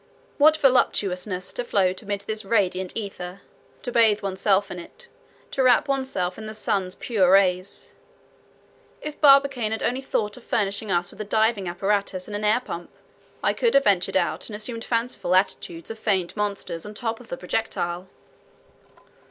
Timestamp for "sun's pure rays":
6.55-7.93